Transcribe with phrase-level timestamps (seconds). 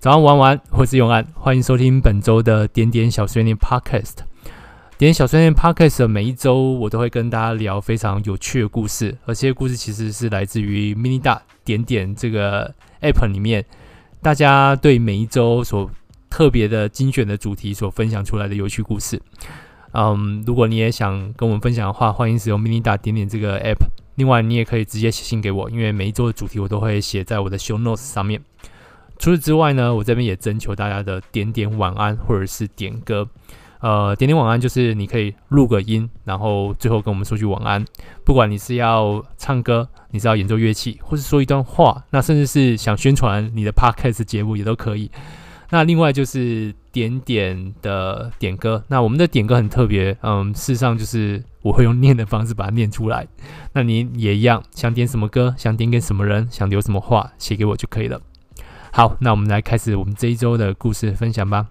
[0.00, 4.14] 早上玩玩，我是永安，欢迎收听本周的点点小碎念 Podcast。
[4.96, 13.62] 点点小碎念 Podcast 每一周，我都会跟大家聊非常有趣的故事，而这些故事其实是来自于 Minida 点点这个 App 里面，
[14.22, 15.90] 大家对每一周所
[16.30, 19.20] 特别的精选的主题所分享出来的有趣故事。
[19.92, 23.84] 嗯，如果你也想跟我们分享的话，欢迎使用 Minida 点点这个 App。
[24.14, 28.40] 另外，你也可以直接写信给我，因为每一周的主题我都会写在我的 Show Notes 上面。
[29.20, 33.28] 除此之外呢，我这边也征求大家的点点晚安或者是点歌。
[33.80, 37.84] 呃，点点晚安就是你可以录个音，然后最后跟我们说句晚安。
[38.24, 45.10] 不管你是要唱歌，你是要演奏乐器，或是说一段话，那甚至是想宣传你的 Podcast 节目也都可以。
[45.68, 53.26] 那另外就是点点的点歌，那我们的点歌很特别，嗯，事实上就是我会用念的方式把它念出来。
[53.72, 58.20] 那你也一样，想点什么歌，想点给什么人，想留什么话，写给我就可以了。
[58.92, 61.68] 好，那我们来开始我们这一周的故事分享吧。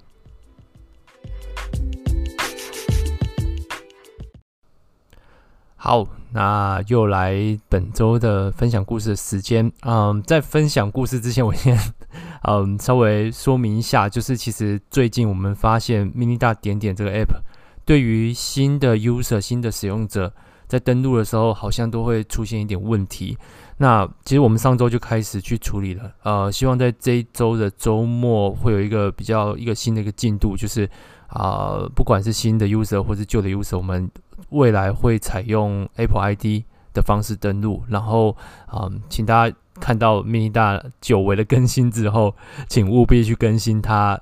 [5.75, 7.35] 好，那又来
[7.67, 9.69] 本周的分享故事的时间。
[9.81, 11.77] 嗯，在分享故事之前，我先
[12.47, 17.41] 嗯稍微说明一下，就是其实最近我们发现 Mini 大点点这个 app
[17.85, 20.33] 对于新的 user、新的使用者
[20.67, 23.37] 在登录的时候，好像都会出现一点问题。
[23.81, 30.87] 那其实我们上周就开始去处理了，呃，希望在这一周的周末会有一个比较一个新的一个进度，就是
[31.27, 34.11] 啊、不管是新的 user 或是旧的 user，我们
[34.49, 38.35] 未来会采用 Apple ID 的方式登录，然后
[38.65, 42.35] 啊、请大家看到 Mini 大久违的更新之后，
[42.67, 44.19] 请务必去更新它，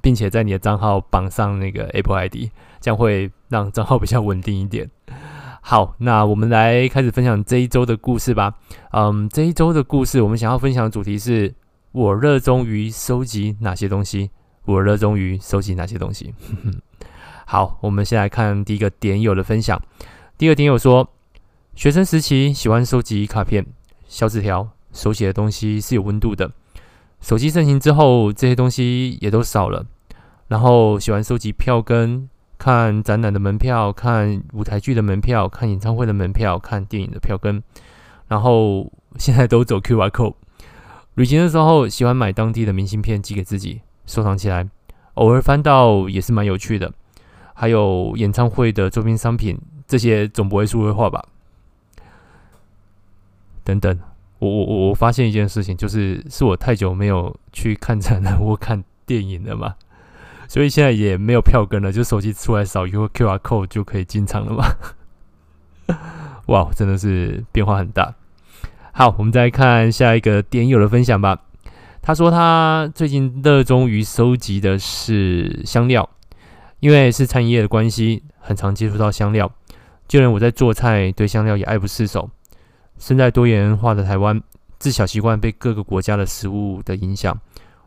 [0.00, 2.48] 并且在你的账号绑上那个 Apple ID，
[2.80, 4.90] 这样会让账号比较稳定一点。
[5.68, 8.54] 好，那我们来开始分享这一周的故事吧。
[8.92, 11.52] 嗯，这一周的故事，我们想要分享的主题是：
[11.90, 14.30] 我热衷于收集哪些东西？
[14.64, 16.32] 我热衷于收集哪些东西？
[17.46, 19.82] 好，我们先来看第一个点友的分享。
[20.38, 21.08] 第一个点友说，
[21.74, 23.66] 学生时期喜欢收集卡片、
[24.06, 26.48] 小纸条，手写的东西是有温度的。
[27.20, 29.84] 手机盛行之后，这些东西也都少了。
[30.46, 32.28] 然后喜欢收集票根。
[32.58, 37.62] 看展览的门票，看舞台剧的门票，看演唱会的门票，看电影的票根，
[38.28, 40.34] 然后现在都走 QR code。
[41.14, 44.68] 旅行的时候喜欢买当地的明信片寄给自己收藏起来，
[45.14, 46.92] 偶尔翻到也是蛮有趣的。
[47.54, 51.24] 还有演唱会的周边商品，这些总不会数位化吧？
[53.64, 53.98] 等等，
[54.38, 59.74] 我我我我发现一件事情，就是是我太久没有去看展览或看电影了嘛。
[60.48, 64.64] 所以现在也没有票根了，就手机出来扫一个 QR code 就可以进场了嘛？
[66.46, 68.14] 哇，真的是变化很大。
[68.92, 71.38] 好，我们再看下一个点友的分享吧。
[72.00, 76.08] 他说他最近热衷于收集的是香料，
[76.80, 79.50] 因为是餐饮业的关系，很常接触到香料。
[80.06, 82.30] 就连我在做菜，对香料也爱不释手。
[82.96, 84.40] 身在多元化的台湾，
[84.78, 87.36] 自小习惯被各个国家的食物的影响。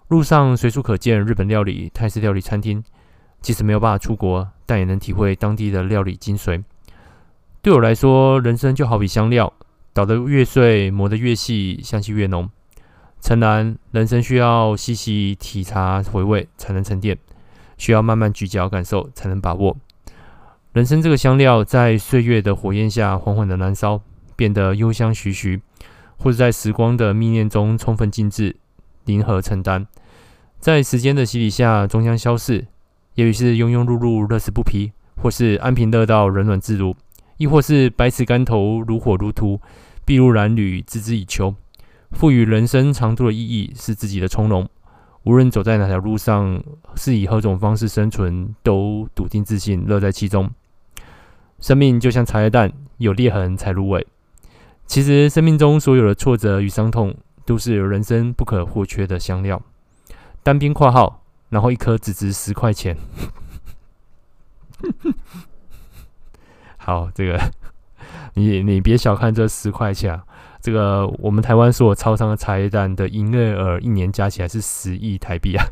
[0.10, 2.84] 路上随处可见日本料理、泰式料理餐厅，
[3.42, 6.64] 即使没有办法出国，但也能体会当地的料理精髓。
[7.62, 9.54] 对我来说，人生就好比香料，
[9.94, 12.50] 捣得越碎，磨得越细，香气越浓。
[13.22, 17.16] 诚然，人生需要细细体察回味才能沉淀，
[17.78, 19.78] 需要慢慢咀嚼感受才能把握。
[20.74, 24.02] 人生这个香料，在岁月的火焰下缓缓的燃烧，
[24.36, 25.62] 变得幽香徐徐，
[26.18, 28.56] 或者在时光的密念中充分静置，
[29.06, 29.86] 零和承担。
[30.60, 32.68] 在时间的洗礼下，终将消逝。
[33.16, 36.96] 也许是庸庸碌碌、乐此不疲，或是安贫乐道、软软自如，
[37.38, 39.60] 亦或是百尺竿头、如火如荼、
[40.06, 41.56] 筚路蓝缕、孜孜以求。
[42.12, 44.68] 赋予人生长度的意义是自己的从容。
[45.24, 46.64] 无论走在哪条路上，
[46.96, 50.50] 是以何种方式生存，都笃定自信，乐在其中。
[51.60, 54.08] 生命就像茶叶蛋，有裂痕才入味。
[54.86, 57.14] 其实，生命中所有的挫折与伤痛，
[57.50, 59.60] 都是人生不可或缺的香料。
[60.44, 62.96] 单边括号，然后一颗只值十块钱。
[66.78, 67.42] 好，这个
[68.36, 70.24] 你你别小看这十块钱啊！
[70.62, 75.66] 这个我们台湾所有超商的茶叶蛋的营业额一年加起来是十亿台币啊！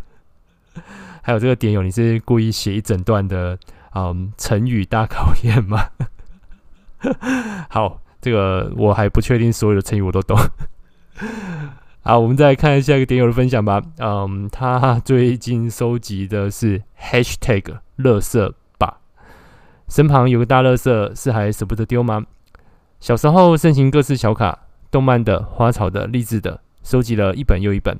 [1.21, 3.55] 还有这个点友，你是故意写一整段的
[3.93, 5.91] 嗯成语大考验吗？
[7.69, 10.35] 好，这个我还不确定所有的成语我都懂。
[12.01, 13.81] 好，我们再来看下一个点友的分享吧。
[13.97, 18.99] 嗯，他最近收集的是 Hashtag 垃圾吧。
[19.89, 22.25] 身旁有个大乐色，是还舍不得丢吗？
[22.99, 24.59] 小时候盛行各式小卡，
[24.89, 27.99] 动漫的、花草的、励志的，收集了一本又一本。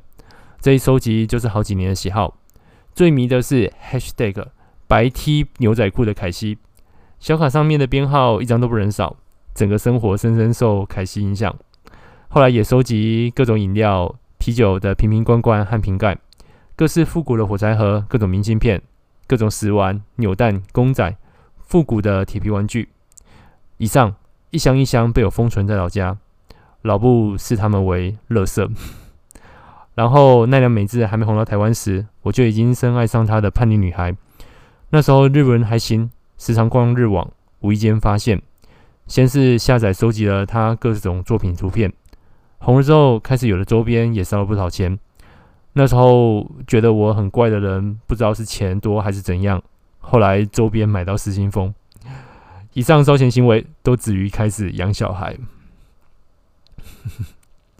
[0.61, 2.37] 这一收集就是好几年的喜好。
[2.93, 4.45] 最迷的是 Hashtag
[4.87, 6.57] 白 T 牛仔裤的凯西，
[7.19, 9.17] 小卡上面的编号一张都不能少，
[9.53, 11.55] 整个生活深深受凯西影响。
[12.29, 16.17] 后来也收集各种饮料、啤酒的瓶瓶罐罐和瓶盖，
[16.75, 18.81] 各式复古的火柴盒、各种明信片、
[19.25, 21.15] 各种食玩、扭蛋、公仔、
[21.57, 22.89] 复古的铁皮玩具。
[23.77, 24.13] 以上
[24.49, 26.17] 一箱一箱被我封存在老家，
[26.81, 28.69] 老布视他们为垃圾。
[29.95, 34.15] 然后奈良美智还没红到台湾时，我就已经深爱上她的叛逆女孩。
[34.89, 37.31] 那时候日文还行，时常逛日网，
[37.61, 38.41] 无意间发现，
[39.07, 41.91] 先是下载收集了她各种作品图片，
[42.59, 44.97] 红了之后开始有了周边，也烧了不少钱。
[45.73, 49.61] 那时候觉得我很怪的人，不知道是钱多还是怎样。
[49.99, 51.73] 后来周边买到失心疯，
[52.73, 55.37] 以上烧钱行为都止于开始养小孩。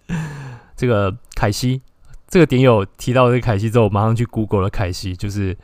[0.76, 1.82] 这个凯西。
[2.30, 5.58] 这个点有提到这个凯西之后，我马上去 Google 了凯西，就是，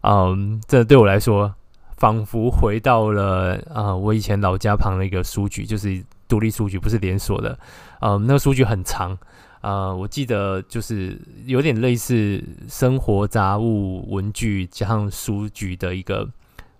[0.00, 1.54] 嗯，这对我来说
[1.98, 7.58] 仿佛回到了啊、我以前老家旁的一个书局，就是独立书局，不是连锁的，
[8.00, 9.16] 嗯，那个书局很长，
[9.60, 16.28] 呃，我记得就是有点类似生活杂物、文具加上书局的一个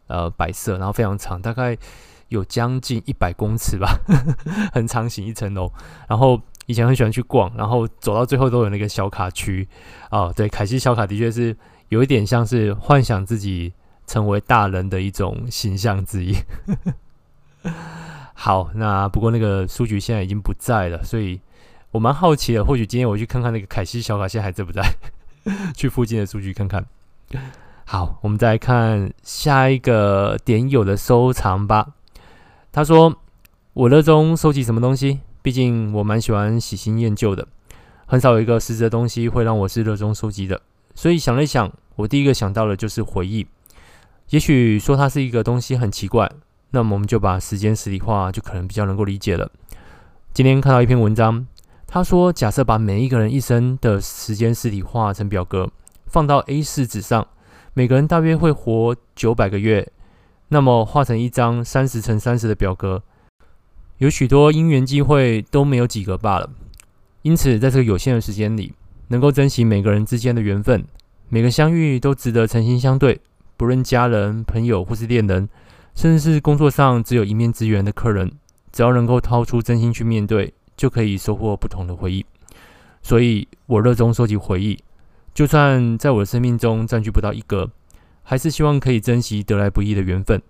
[0.06, 1.76] 呃摆设，然后非常长，大概
[2.28, 3.98] 有将近一百公尺吧，
[4.72, 5.72] 很长型一层楼，
[6.08, 6.40] 然后。
[6.68, 9.68] 以前很喜欢去逛，然后走到最后都有那个小卡区
[10.10, 10.32] 哦。
[10.34, 11.56] 对，凯西小卡的确是
[11.90, 13.72] 有一点像是幻想自己
[14.04, 16.34] 成为大人的一种形象之一。
[18.38, 21.40] 好，那不过那个书局现在已经不在了，所以
[21.90, 22.62] 我蛮好奇的。
[22.62, 24.82] 或许今天我去看看那个凯西小卡现在还在不在？
[25.74, 26.84] 去附近的书局看看。
[27.86, 31.94] 好，我们再来看下一个点友的收藏吧。
[32.72, 33.16] 他说
[33.72, 37.46] ：“我热衷收集什么东西？”毕竟我蛮喜欢喜新厌旧的，
[38.04, 40.60] 很少有一个实质的东西会让我是热衷收集的。
[40.94, 43.46] 所以想了想，我第一个想到的就是回忆。
[44.30, 46.28] 也许说它是一个东西很奇怪，
[46.76, 49.50] 那么我们就把时间实体化，就可能比较能够理解了。
[50.34, 51.46] 今天看到一篇文章，
[51.86, 55.70] 他说，假设把每一个人一生的时间实体化成表格，
[56.04, 57.26] 放到 A4 纸上，
[57.72, 59.90] 每个人大约会活九百个月，
[60.48, 63.02] 那么画成一张三十乘三十的表格。
[63.96, 66.50] 有许多因缘机会都没有几个罢了，
[67.22, 68.74] 因此在这个有限的时间里，
[69.08, 70.84] 能够珍惜每个人之间的缘分，
[71.30, 73.18] 每个相遇都值得诚心相对。
[73.56, 75.48] 不论家人、朋友或是恋人，
[75.96, 78.30] 甚至是工作上只有一面之缘的客人，
[78.70, 82.24] 只要能够掏出真心去面对，就可以收获不同的回忆。
[83.02, 84.78] 所以我热衷收集回忆，
[85.32, 87.70] 就算在我的生命中占据不到一格，
[88.22, 90.42] 还是希望可以珍惜得来不易的缘分，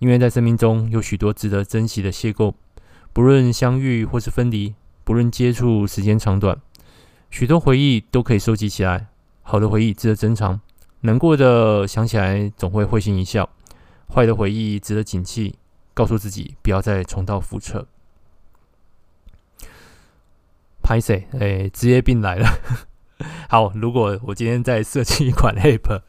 [0.00, 2.52] 因为在生命中有许多值得珍惜的邂逅。
[3.12, 6.60] 不论相遇或是分离，不论接触时间长短，
[7.30, 9.06] 许多回忆都可以收集起来。
[9.42, 10.60] 好的回忆值得珍藏，
[11.02, 13.48] 难过的想起来总会会心一笑。
[14.12, 15.54] 坏的回忆值得警惕，
[15.94, 17.86] 告诉自己不要再重蹈覆辙。
[20.82, 22.48] 拍谢，哎，职业病来了。
[23.48, 26.02] 好，如果我今天在设计一款 App，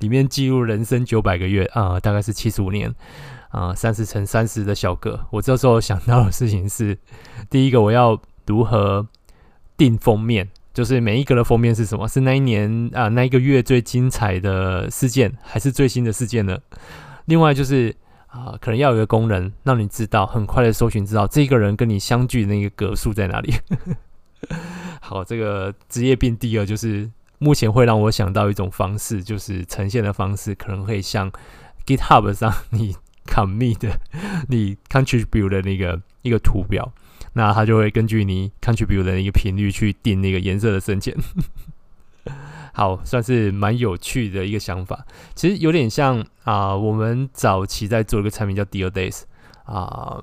[0.00, 2.94] 里面记录人生九百个月啊、大概是七十五年。
[3.50, 6.96] 啊，三十乘三十的小格，我这时候想到的事情是，
[7.50, 9.06] 第一个我要如何
[9.76, 12.08] 定封面，就是每一格的封面是什么？
[12.08, 16.58] 是那一年啊，那一个月最精彩的事件，还是最新的事件呢？
[17.32, 17.96] 另外就是
[18.26, 23.54] 啊，可能要有一个功能，让你知道很快的搜寻，知道这个人跟你相距的那个格数在哪里。
[25.00, 31.32] 好，这个职业病第二就是目前会让我想到一种方式，就是呈现的方式可能会像
[31.86, 32.94] GitHub 上你。
[33.24, 34.00] commit 的
[34.48, 36.92] 你 contribute 的那个一个图表，
[37.34, 41.16] 那它就会根据你 contribute 的一个频率去定那个颜色的深浅。
[42.72, 45.04] 好，算是蛮有趣的一个想法。
[45.34, 49.22] 其实有点像啊、我们早期在做一个产品叫 Dear Days
[49.64, 50.20] 啊、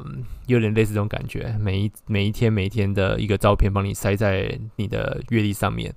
[0.48, 1.56] 有点类似这种感觉。
[1.60, 5.94] 每一每一天每一天的一个照片，帮你塞在你的月历上面。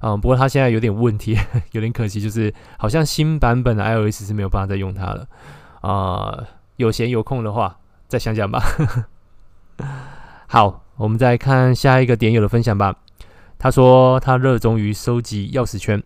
[0.00, 1.36] 嗯、不过它现在有点问题，
[1.72, 5.28] 有点可惜，就是好像新版本的 iOS 是没有办法再用它了。
[5.82, 6.44] 啊、
[6.76, 8.62] 有闲有空的话，再想想吧。
[10.48, 12.96] 好，我们再看下一个点友的分享吧。
[13.58, 16.02] 他说他热衷于收集钥匙圈，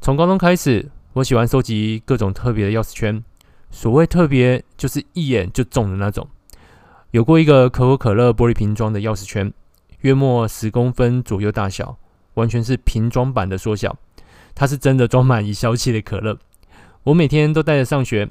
[0.00, 3.22] 从高中开始，我喜欢收集各种特别的钥匙圈。
[3.70, 6.26] 所谓特别，就是一眼就中的那种。
[7.10, 9.52] 有过一个可口可乐玻璃瓶装的钥匙圈，
[10.00, 11.96] 约莫十公分左右大小，
[12.34, 13.96] 完全是瓶装版的缩小。
[14.54, 16.38] 它是真的装满已消气的可乐，
[17.04, 18.28] 我每天都带着上学。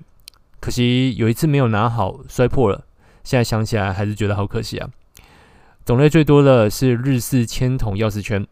[0.59, 2.85] 可惜有一次没有拿好，摔破了。
[3.23, 4.89] 现在想起来还是觉得好可惜啊。
[5.87, 8.45] 种类最多的是日式签筒钥匙圈，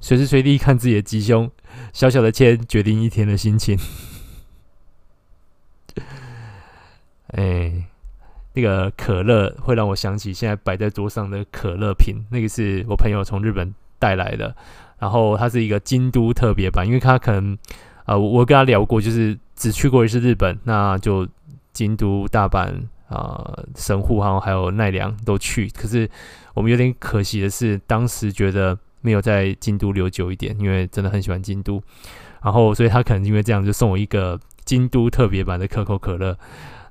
[0.00, 1.48] 随时随地看自己的吉凶，
[1.92, 3.78] 小小的签决定一天的心情。
[7.30, 7.86] 哎，
[8.54, 14.52] 那个可乐会让我想起现在摆在桌上的可乐瓶，那个是我朋友从日本带来的，
[14.98, 17.54] 然后它是一个京都特别版，因为他可能
[17.98, 21.28] 啊、呃，我跟他聊过，就是只去过一次日本，那就
[21.72, 22.72] 京都、大阪、
[23.10, 26.08] 啊、神户，然后还有奈良都去，可是
[26.54, 28.78] 我们有点可惜的是，当时觉得。
[29.02, 31.82] 没有在京都留久一点，因为真的很喜欢京都，
[32.42, 36.36] 然后所以他可能因为这样就送我一个京都特别版的可口可乐。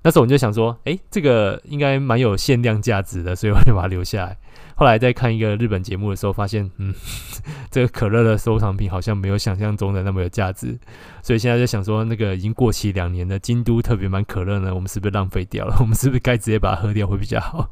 [0.01, 4.37] 那时候我就想说，哎，这个应该蛮有限量价值的，所以我就把它留下来。
[4.75, 6.93] 后来在看一个日本节目的时候，发现，嗯，
[7.69, 10.79] 这个可乐的收藏品好像没有想象中的那么有价值，
[11.21, 15.75] 所以现在就想说，那个已经过期两年的京都特别版可乐呢，我们是不是浪费掉了？
[15.81, 17.69] 我们是不是该直接把它喝掉会比较好？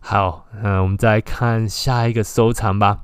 [0.00, 3.00] 好，嗯，我们再看下一个收藏吧。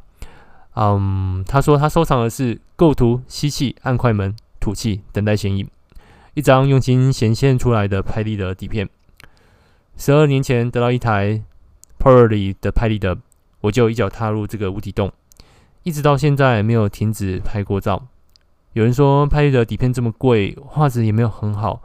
[0.75, 5.67] 嗯，他说他收藏的是构图、吸气、按快门、吐气、等待显影，
[6.35, 8.89] 一张用心显现出来的拍立得底片。
[9.97, 11.43] 十二年前得到一台
[11.99, 13.17] Polaroid 的拍立得，
[13.61, 15.13] 我就一脚踏入这个无底洞，
[15.85, 18.09] 一直到现在没有停止拍过照。
[18.73, 21.81] 有人说拍立得底片这么贵，画质也没有很好，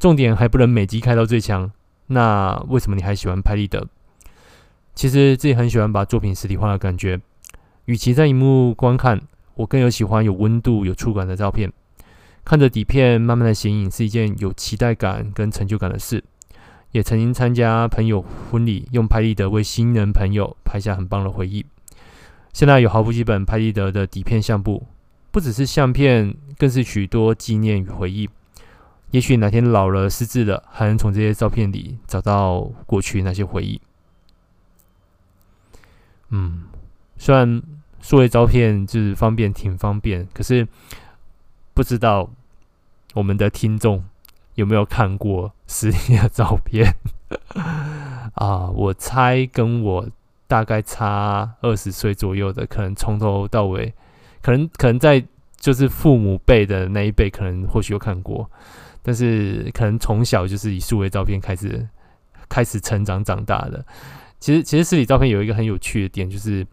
[0.00, 1.70] 重点还不能美机开到最强，
[2.08, 3.86] 那为什么你还喜欢拍立得？
[4.96, 7.20] 其实自己很喜欢把作品实体化的感觉，
[7.84, 9.20] 与其在荧幕观看，
[9.54, 11.72] 我更有喜欢有温度、有触感的照片。
[12.44, 16.22] 看着底片慢慢的显影，是一件有期待感跟成就感的事。
[16.90, 21.64] 也曾经参加朋友婚礼，用拍立得为新人朋友拍下很棒的回忆。
[22.52, 24.86] 现在有好几本拍立得的底片相簿，
[25.30, 28.28] 不只是相片，更是许多纪念与回忆。
[29.12, 33.80] 也许哪天老了、失智了，还能从这些照片里找到过去那些回忆。
[36.28, 36.64] 嗯，
[37.16, 37.62] 虽然
[38.02, 40.66] 数位照片就是方便，挺方便，可是
[41.74, 42.30] 不知道
[43.14, 44.04] 我们的听众
[44.54, 46.94] 有没有看过实体的照片
[48.34, 48.68] 啊？
[48.70, 50.08] 我猜跟我
[50.46, 53.92] 大概差二十岁左右的，可能从头到尾，
[54.42, 55.24] 可能可能在
[55.56, 58.50] 就是父母辈的那一辈，可能或许有看过，
[59.02, 61.88] 但是可能从小就是以数位照片开始
[62.48, 63.84] 开始成长长大的。
[64.40, 66.66] 其实，其实实体照片有一个很有趣的点，就是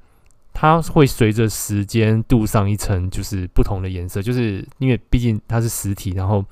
[0.61, 4.21] 它会随着时间镀上一层，就是不同的颜色。
[4.21, 6.43] 就是因为毕竟它是实体，然后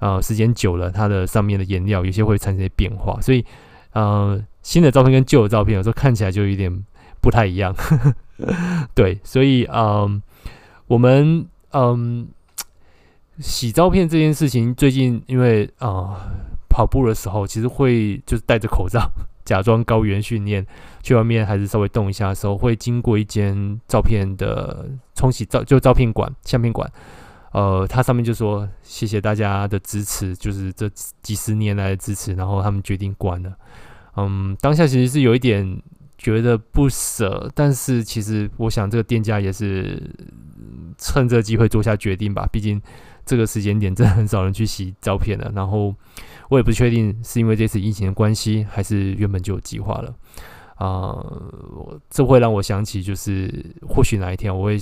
[0.00, 3.42] 呃，时间久了，它的上面的颜料有些会产生一些变化，所以
[3.94, 6.70] 呃，新的照片跟旧的照片有时候看起来就有点
[7.22, 7.74] 不太一样。
[8.94, 10.22] 对，所以嗯、呃，
[10.86, 12.28] 我们嗯、
[13.38, 16.16] 洗照片这件事情，最近因为啊、呃，
[16.68, 19.10] 跑步的时候其实会就是戴着口罩。
[19.48, 20.66] 假装高原训练，
[21.02, 26.86] 去外面还是稍微动一下的时候，会经过一间照片的冲洗照，就照片馆、相片馆。
[27.52, 30.86] 呃，它上面就说谢谢大家的支持，就是这
[31.22, 32.34] 几十年来的支持。
[32.34, 33.50] 然后他们决定关了。
[34.18, 35.80] 嗯，当下其实是有一点
[36.18, 40.14] 觉得不舍，但是其实我想这个店家也是
[40.98, 42.46] 趁这个机会做下决定吧。
[42.52, 42.78] 毕竟
[43.24, 45.50] 这个时间点真的很少人去洗照片了。
[45.54, 45.94] 然后。
[46.48, 50.14] 我也不确定是因为这次疫情的关系，还是原本就有计划了
[50.76, 52.00] 啊、呃。
[52.10, 54.80] 这会让我想起，就是或许哪一天我会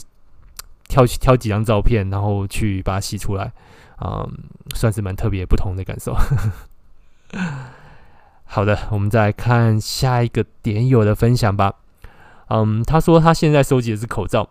[0.88, 3.52] 挑挑几张照片，然后去把它洗出来
[3.96, 4.28] 啊、
[4.74, 6.14] 算是蛮特别不同的感受。
[8.44, 11.74] 好的，我们再看下一个点友的分享吧。
[12.48, 14.48] 嗯，他说他现在收集的是口罩。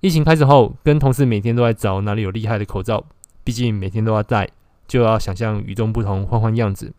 [0.00, 3.04] 疫情开始后，跟同事每天都在找哪里有厉害的口罩，
[3.44, 4.48] 毕竟每天都要戴。
[4.90, 6.92] 就要想象与众不同，换换样子。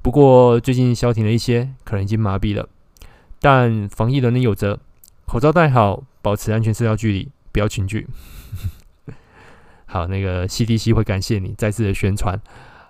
[0.00, 2.66] 不过最近消停了一些，可能已经麻痹了。
[3.38, 4.78] 但防疫仍能有责，
[5.26, 8.06] 口罩戴好，保持安全社交距离，不要群聚。
[9.84, 12.40] 好，那个 CDC 会感谢你再次的宣传。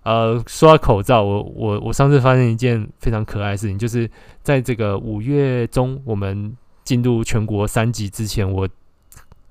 [0.05, 4.09] 呃，说到口罩，我我我上次发现一件非常可爱的事情，就是
[4.45, 8.69] 在这个五月中，我们进入全国三级之前，我。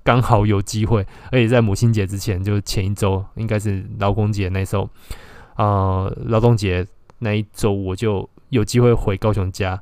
[0.07, 4.89] 刚好有机会，而且在母亲节之前，就是前一周，应该是劳工节那时候，
[5.57, 6.87] 呃，劳动节
[7.19, 9.77] 那一周，我就有机会回高雄家。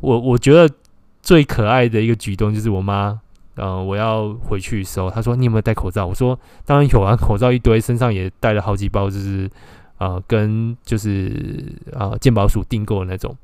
[0.00, 0.74] 我我觉得
[1.20, 3.20] 最可爱的一个举动就是我妈，
[3.56, 9.50] 呃，我要回去的时候，她说：“你有没有戴口罩？”我说：“当然有啊，口罩一堆，身上也带了好几包，就是
[9.98, 11.62] 呃，跟就是
[11.92, 13.36] 呃健保署订购的那种。”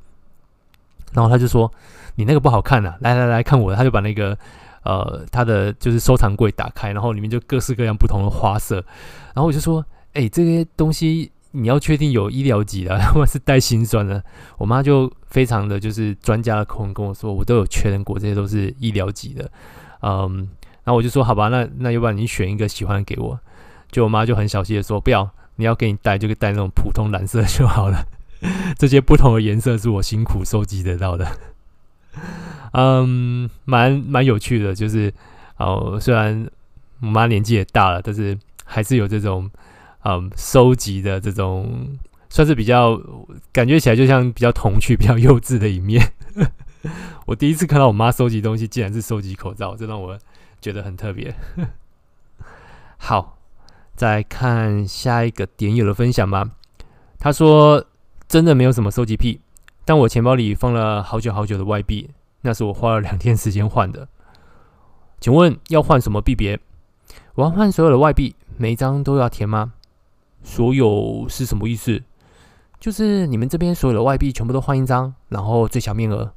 [1.13, 1.71] 然后她就说
[2.17, 4.39] ：“你那个不好看啊，来来来看我的。”她就把那个。
[4.85, 8.77] 呃，他的就是收藏柜打开，然后里面就各式各样不同的花色，
[9.35, 9.85] 然后我就说，
[10.15, 14.23] 哎、这些东西你要确定有医疗级的， 或是带心酸的。
[14.59, 19.51] 我妈就非常的就是专家的口吻跟我说，我都有确认过，这些都是医疗级的。
[20.01, 20.49] 嗯，
[20.85, 23.39] 然后我就说好吧，那那要不然你选一个喜欢给我。
[23.91, 28.07] 就我妈就很小气的说不要，你要给你带就给带那种普通蓝色就好了。
[28.77, 31.52] 这些不同的颜色是我辛苦收集得到的。
[32.73, 35.13] 嗯，蛮蛮有趣的，就是
[35.59, 36.51] 哦，虽然
[37.01, 39.51] 我妈年纪也大了，但是还是有这种
[40.05, 41.89] 嗯收集的这种，
[42.29, 43.01] 算是比较
[43.53, 46.13] 感觉起来就像比较童趣、 比较幼稚的一面。
[47.27, 50.19] 我第一次看到我妈收集东西，竟然是收集口罩，这让我
[50.61, 51.35] 觉得很特别。
[52.97, 53.39] 好，
[53.95, 56.51] 再看下一个点友的分享吧。
[57.19, 57.85] 他说
[58.27, 59.41] ：“真的没有什么收集癖，
[59.85, 62.11] 但我钱包里放了好久好久的外币。”
[62.43, 64.09] 那是我花了两天时间换的，
[65.21, 66.61] 请问要换什么币别？
[67.35, 69.73] 我要换所有的外币，每一张都要填吗？
[70.43, 72.03] 所有是什么意思？
[72.81, 76.33] 就是你们这边所有的外币全部都换一张，然后最小面额。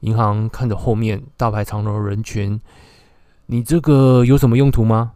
[0.00, 2.60] 银行看着后面大排长龙的人群，
[3.46, 5.14] 你这个有什么用途吗？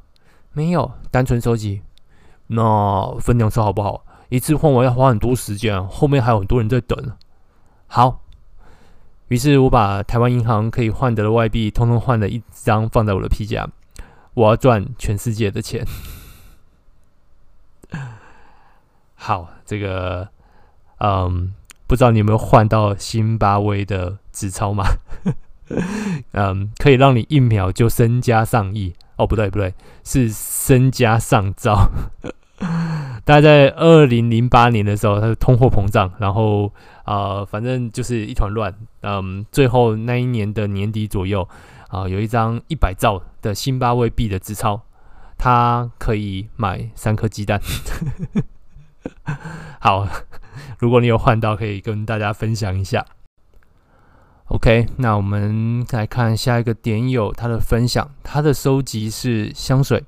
[0.53, 1.83] 没有，单纯收集。
[2.49, 4.05] 那分两次好不好？
[4.31, 7.13] 一次换完要花很多时间，后面还有很多人在等。
[7.87, 8.23] 好。
[9.28, 13.68] 于是我把台湾银行可以换得的外币，通通换了一张，放在我的皮夹。
[14.35, 15.85] 我要赚全世界的钱。
[19.14, 20.28] 好，这个，
[21.00, 21.52] 嗯，
[21.87, 24.85] 不知道你有没有换到辛巴威的纸钞吗？
[26.32, 28.94] 嗯，可以让你一秒就身家上亿。
[29.16, 31.90] 哦，不对，不对，是身家上兆。
[33.28, 36.73] 大概在二零零八年的时候，它是通货膨胀，然后
[37.04, 38.75] 啊、呃，反正就是一团乱。
[39.02, 41.47] 嗯，最后那一年的年底左右，
[41.90, 44.80] 啊、有一张一百兆的辛巴威币的纸钞，
[45.37, 47.61] 它可以买三颗鸡蛋。
[49.78, 50.08] 好，
[50.78, 53.04] 如果你有换到，可以跟大家分享一下。
[54.47, 60.02] OK，那我们再来看下一个点友他的分享，他的收集是香水，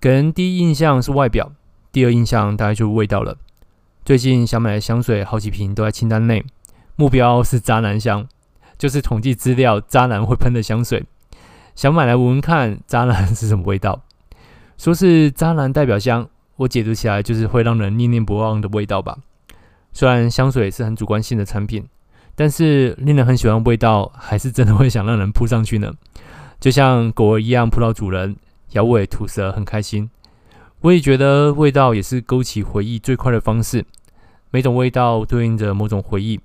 [0.00, 1.52] 给人第一印象是外表。
[1.92, 3.36] 第二印象大概就是味道了。
[4.04, 6.44] 最近想买的香水好几瓶都在清单内，
[6.96, 8.26] 目标是渣男香，
[8.78, 11.04] 就是统计资料渣男会喷的香水，
[11.74, 14.02] 想买来闻闻看渣男是什么味道。
[14.78, 19.18] 说是渣男代表香，我解读起来就是会让人念念不忘的味道吧。
[19.92, 21.86] 虽然香水是很主观性的产品，
[22.34, 25.92] 但是令人很喜欢的味道，还是真的会想让人扑上去呢。
[26.58, 28.36] 就像狗儿一样扑到主人，
[28.72, 30.08] 摇尾吐舌，很开心。
[30.82, 33.84] 我也觉得味道也是勾起回忆最快的方式。
[34.50, 36.40] 每种味道对应着某种回忆，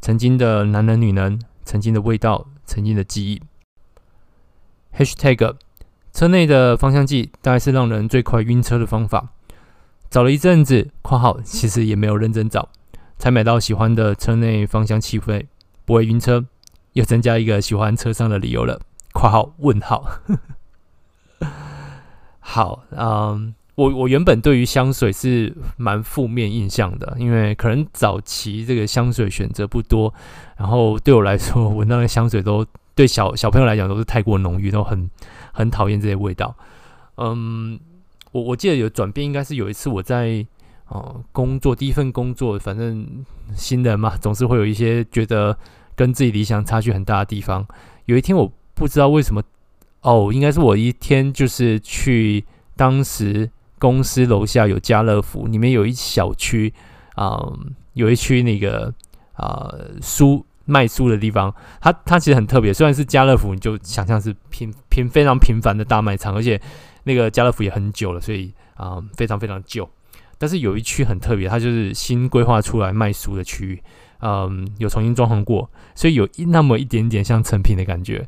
[0.00, 3.40] 曾经的男人女人，曾经的味道，曾经的记忆。
[4.96, 5.54] Hashtag
[6.12, 9.28] 车内的芳香剂大概是让人最快晕车的方法。
[10.10, 12.70] 找了一阵子（括号其实也没有认真找），
[13.16, 15.46] 才买到喜欢的车内芳香气味，
[15.84, 16.44] 不会晕车，
[16.94, 18.80] 又增加一个喜欢车上的理由了
[19.14, 20.04] （括号问号）。
[22.40, 23.54] 好，嗯。
[23.78, 30.12] 我我原本对于香水是蛮负面印象的，因为可能早期这个香水选择不多，
[30.56, 35.08] 然后对我来说，闻到的香水都对小小朋友来讲都是太过浓郁，都很
[35.52, 36.56] 很讨厌这些味道。
[37.18, 37.78] 嗯，
[38.32, 40.44] 我我记得有转变，应该是有一次我在
[40.88, 43.06] 哦、工作第一份工作，反正
[43.54, 45.56] 新人嘛，总是会有一些觉得
[45.94, 47.64] 跟自己理想差距很大的地方。
[48.06, 49.40] 有一天我不知道为什么，
[50.00, 53.48] 哦，应该是我一天就是去当时。
[53.78, 56.72] 公司楼下有家乐福，里面有一小区，
[57.14, 58.92] 啊、嗯，有一区那个
[59.32, 61.54] 啊书卖书的地方。
[61.80, 66.60] 它它其实很特别，虽然是家乐福，你就想象是平平非常平凡的大卖场，而且
[67.04, 69.88] 那个家乐福也很久了，所以啊、嗯、非常非常旧。
[70.40, 73.82] 但是有一区很特别，它就是新规划出来卖书的区域，
[74.20, 78.24] 嗯，有重新装潢过，所以有一那么一点点像成品的感觉。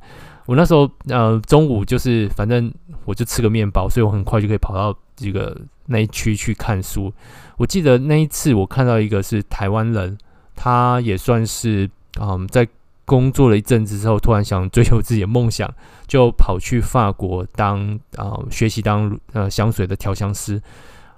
[0.46, 2.72] 我那时候呃中午就是反正
[3.04, 4.92] 我就吃个面包，所以我很快就可以跑到
[5.24, 5.56] 这个
[5.86, 7.12] 那一区去看书。
[7.56, 10.16] 我记得那一次我看到一个是台湾人，
[10.56, 11.88] 他也算是
[12.20, 12.66] 嗯在
[13.04, 15.72] 工作了一阵子之后，突然想追求自己的梦想，
[16.06, 20.56] 就跑去法国当啊、学习当呃香水的调香师。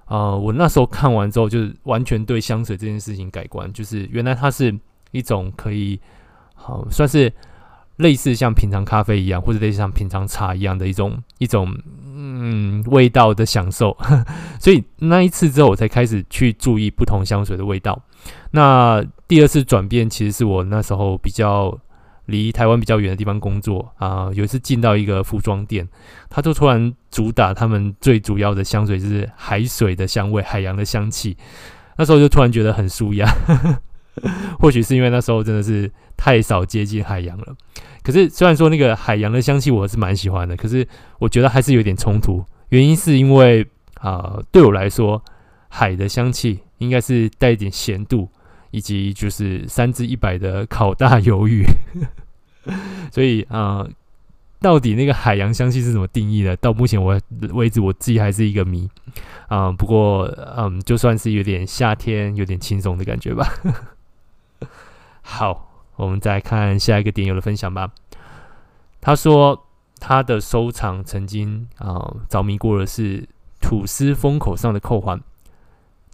[0.06, 4.76] 啊、呃，我那时候看完之后，就是完全对香水这件事情改观，就是原来它是
[5.10, 6.00] 一种可以
[6.54, 7.32] 好、算是。
[7.96, 11.72] 类似像品尝咖啡一样，或者类似像品尝茶一样的一种一种
[12.44, 13.96] 嗯味道的享受，
[14.58, 18.02] 所以那一次之后，我才开始去注意不同香水的味道。
[18.50, 21.78] 那第二次转变，其实是我那时候比较
[22.26, 25.88] 离台湾比较远的地方工作啊、有一次进到一个服装店，
[26.28, 31.36] 他就突然主打他们最主要的香水就是海水的香味，海洋的香气。
[31.96, 33.28] 那时候就突然觉得很舒压。
[34.60, 37.46] 或许是因为那时候真的是太少接近海洋了。
[38.02, 40.86] 可是虽然说那个海洋的香气我是蛮喜欢的，可是
[41.18, 42.44] 我觉得还是有点冲突。
[42.70, 43.66] 原因是因为
[44.00, 45.22] 啊、对我来说，
[45.68, 48.28] 海的香气应该是带一点咸度，
[48.72, 51.64] 以及就是三至一百的烤大鱿鱼。
[53.12, 53.86] 所以啊、
[54.60, 56.56] 到底那个海洋香气是怎么定义的？
[56.56, 57.20] 到目前我
[57.52, 58.88] 为止，我自己还是一个谜。
[59.46, 60.24] 啊、不过
[60.56, 63.46] 嗯，就算是有点夏天，有点轻松的感觉吧。
[65.22, 65.71] 好。
[66.02, 67.90] 我们再看下一个点友的分享吧。
[69.00, 69.66] 他说
[69.98, 73.28] 他的收藏曾经啊着迷过的是
[73.60, 75.20] 吐司封口上的扣环。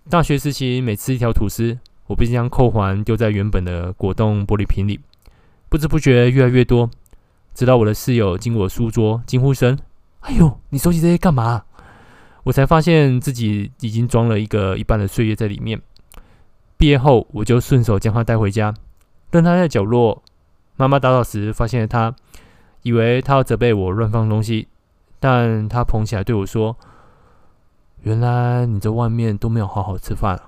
[0.09, 5.01] 大学时期，每吃一条吐司，我便将扣环丢在原本的果冻玻璃瓶里，
[5.69, 6.89] 不知不觉越来越多，
[7.55, 9.79] 直到我的室友经过书桌惊呼声
[10.21, 11.65] ：“哎呦，你收集这些干嘛？”
[12.45, 15.79] 我才发现自己已经装了一个一半的岁月在里面。
[16.79, 18.75] 毕业后，我就顺手将它带回家。
[19.31, 20.23] 当他在角落，
[20.77, 22.15] 妈妈打扫时发现他，
[22.83, 24.69] 以为他要责备我乱放东西，
[25.21, 26.77] 但他捧起来对我说
[28.03, 30.41] ：“原来你在外面都没有好好吃饭，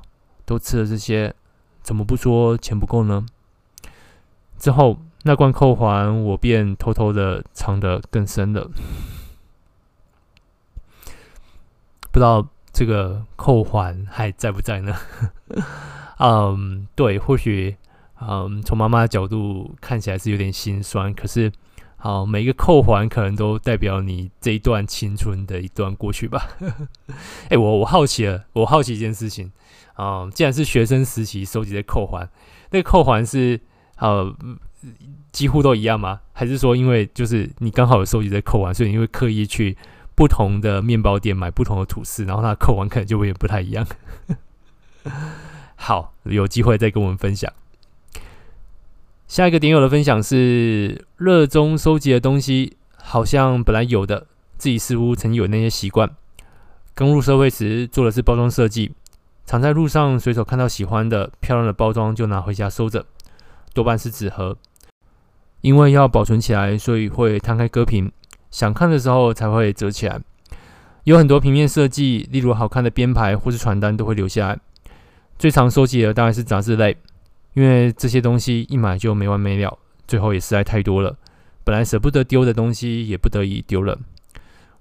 [0.46, 1.34] 都吃了这些，
[1.82, 3.26] 怎么不说钱不够呢？”
[4.56, 8.70] 之后那罐扣环我便偷偷的藏得更深了，
[12.10, 14.94] 不知道这个扣环还在不在呢？
[16.18, 17.76] 嗯，对，或许。
[18.20, 21.50] 嗯，从妈妈的角度看起来是有点心酸，可是，
[21.96, 26.48] 好，每一个扣环可能都代表你这一段青春的一段过去吧。
[27.48, 29.50] 哎、我我好奇了，我好奇一件事情
[29.94, 32.28] 啊、既然是学生时期收集的扣环，
[32.70, 33.60] 那个扣环是
[33.98, 34.34] 呃
[35.30, 36.20] 几乎都一样吗？
[36.32, 39.76] 还是说因为就是你刚好有收集的扣环，所以你会刻意去
[40.14, 43.86] 不同的面包店买不同的吐司，然后它的扣环可能就会有点不太一样？
[45.76, 47.52] 好，有机会再跟我们分享。
[49.30, 54.26] 下一个点友的分享是：热衷收集的东西，好像本来有的，
[54.58, 56.10] 自己似乎曾有那些习惯。
[56.96, 58.90] 刚入社会时做的是包装设计，
[59.46, 63.06] 常在路上随手看到喜欢的漂亮的包装就拿回家收着，
[63.72, 64.58] 多半是纸盒，
[65.60, 68.10] 因为要保存起来，所以会摊开割平，
[68.50, 70.20] 想看的时候才会折起来。
[71.04, 74.58] 有很多平面设计，例如好看的编排或是传单都会留下来。
[75.38, 76.96] 最常收集的当然是杂志类。
[77.54, 81.16] 因为这些东西一买就没完没了，最后也实在太多了。
[81.64, 83.98] 本来舍不得丢的东西，也不得已丢了。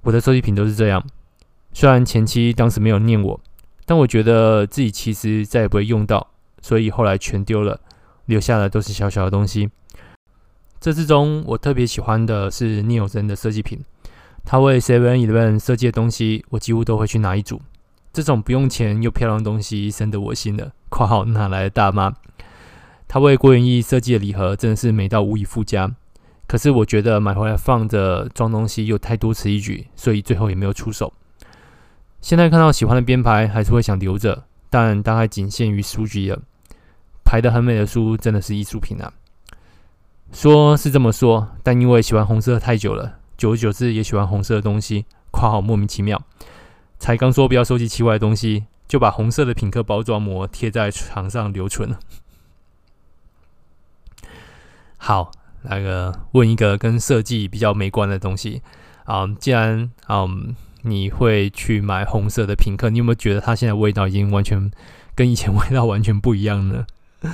[0.02, 1.04] 我的收集品都是这样。
[1.74, 3.40] 虽然前期当时没有念我，
[3.86, 6.28] 但我觉得自己其实再也不会用到，
[6.62, 7.80] 所以后来全丢了，
[8.26, 9.70] 留下的都是小小的东西。
[10.80, 13.80] 这之中，我特别喜欢的是聂友真的设计品。
[14.46, 17.62] 他为 Seven Eleven 设计的东西，我几乎都会去拿一组。
[18.14, 20.72] 这种不用钱又漂亮的东西，深得我心了。
[20.90, 22.12] 括号哪来的大妈？
[23.12, 25.92] 他为郭元义设计的礼盒真的是美到无以复加，
[26.48, 31.12] 可是我觉得买回来放着装东西又太多此一举，所以最后也没有出手。
[32.22, 36.40] 现在看到喜欢的编排还是会想留着，但大概仅限于书籍了。
[37.26, 39.12] 排得很美的书真的是艺术品啊！
[40.32, 45.06] 说是这么说，但因为喜欢红色太久了，久而久之也喜欢红色的东西。
[45.32, 46.22] 括号莫名其妙，
[47.00, 52.00] 才刚说不要收集奇怪的东西，就把红色的品客包装膜贴在墙上留存了。
[55.02, 55.32] 好，
[55.64, 58.62] 那个问一个跟设计比较没关的东西
[59.06, 64.70] 啊，既然嗯你会去买红色的品客，你有没有觉得它现在味道已经完全
[65.16, 66.86] 跟以前味道完全不一样呢？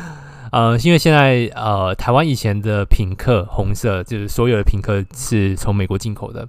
[0.52, 6.48] 呃，因为现在呃台湾以前的品客红色就是所有的品客是从美国进口的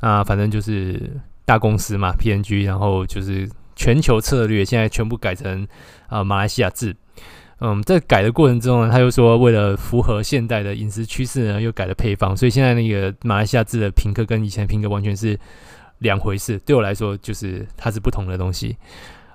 [0.00, 5.66] 啊，反正就是大公司嘛 P N G，然后就是全球策略现在全部改成
[6.08, 6.94] 啊马来西亚制。
[7.58, 15.40] 嗯，在改的过程中呢，他又说为了符合现代的饮食趋势呢，又改了配方，所以现在那个马来西亚制的品客跟以前的品客完全是
[16.00, 16.58] 两回事。
[16.66, 18.76] 对我来说，就是它是不同的东西。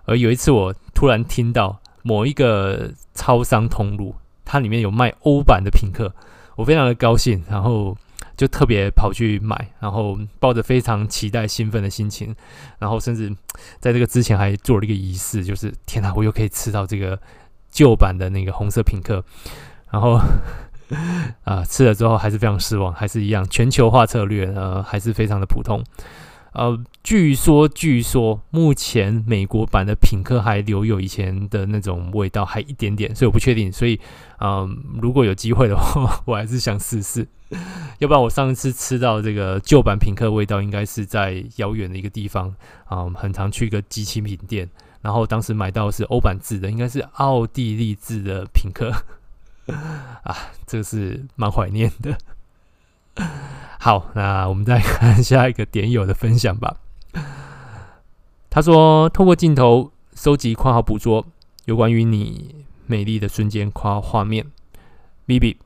[0.05, 4.13] 而有一次，我突然听到某一个超商通路，
[4.45, 6.13] 它里面有卖欧版的品客，
[6.55, 7.97] 我非常的高兴，然后
[8.37, 12.35] 就特别跑去买，然后抱着非常期待、兴奋的心情，
[12.77, 13.35] 然后甚至
[13.79, 17.19] 在这个之前还做了一个仪式，就是天哪，我又可以吃到这个。
[17.71, 19.23] 旧版的那个红色品客，
[19.89, 20.19] 然后
[21.45, 25.83] 啊吃了之后还是非常失望，还是一样全球化策略，呃还是非常的普通。
[26.53, 33.71] 呃，据说据说目前美国版的品客还留有以前的那种味道，还一点点，所以我不确定。
[33.71, 33.97] 所以
[34.35, 34.67] 啊、
[35.01, 37.25] 如果有机会的话， 我还是想试试。
[37.99, 42.49] 要不然我上一次吃到这个旧版品客味道，应该是在遥远的一个地方
[42.83, 44.69] 啊、呃，很常去一个机器品店。
[45.01, 48.91] 然后当时买到是欧版制的，应该是奥地利制的品客
[50.23, 50.35] 啊，
[50.65, 52.17] 这个是蛮怀念的。
[53.79, 56.77] 好，那我们再看下一个点友的分享吧。
[58.49, 61.25] 他说：“透过镜头收集括号捕捉
[61.65, 64.45] 有关于你美丽的瞬间括号画面。”
[65.25, 65.57] Vivvid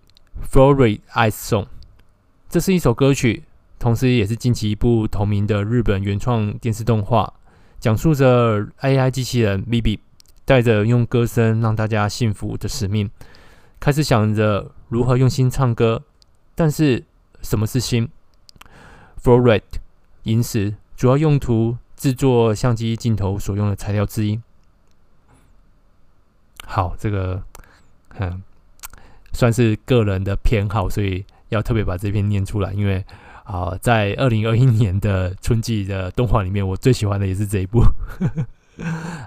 [0.51, 1.65] Florid Eyes Song，
[2.47, 3.43] 这是一首歌曲，
[3.79, 7.33] 同时也是近期一部同名的日本原创电视动画，
[7.85, 9.99] 讲述着 AI 机器人 Vivvid
[10.43, 13.11] 带着用歌声让大家幸福的使命，
[13.79, 16.01] 开始想着如何用心唱歌，
[16.55, 17.03] 但是。
[17.41, 18.09] 什么是心
[19.21, 19.61] ？Fluoride
[20.23, 24.41] 银石主要用途制作相机镜头所用的材料之一。
[26.65, 27.43] 好，这个
[28.17, 28.41] 嗯，
[29.31, 32.73] 算是个人的偏好，所以要特别把这篇念出来。
[32.73, 33.05] 因为
[33.45, 37.81] 啊、呃，在二零二一年的春季的动画里面，我最喜欢的也是这一部，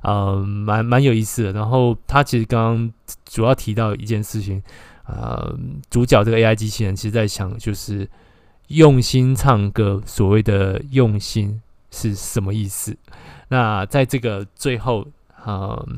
[0.03, 1.53] 嗯， 蛮蛮有意思的。
[1.53, 2.93] 然后他其实刚刚
[3.25, 4.63] 主要提到一件事情。
[5.11, 8.07] 呃，主角这个 AI 机器人，其实在想就是
[8.67, 10.03] 用心唱歌。
[10.05, 12.95] 所谓的用心是什么意思？
[13.49, 15.07] 那在这个最后，
[15.47, 15.89] 呃，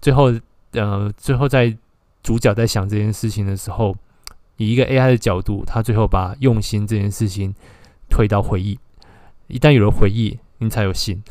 [0.00, 0.34] 最后，
[0.72, 1.72] 呃，最后在
[2.20, 3.94] 主角在想这件事情的时候，
[4.58, 7.54] 以一个 AI 的角度，他最后把用心这件事情
[8.10, 8.78] 推到回忆。
[9.46, 11.22] 一旦有了回忆，你才有心。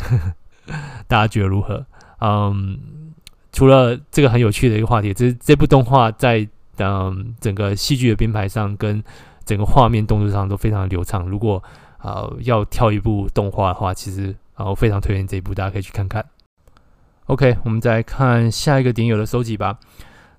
[1.07, 1.85] 大家觉得如何？
[2.19, 3.13] 嗯，
[3.51, 6.49] 除了这个很有趣的一个话题，这这部动画在。
[6.79, 9.03] 嗯，整个戏剧的编排上跟
[9.43, 11.27] 整个画面动作上都非常流畅。
[11.27, 11.63] 如果
[11.97, 16.23] 呃要挑一部动画的话，其实啊我非常推荐这一部，大家可以去看看。
[17.25, 19.79] OK，我们再看下一个点友的收集吧。